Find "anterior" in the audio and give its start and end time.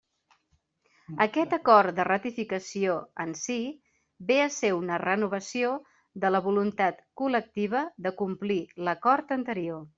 9.41-9.89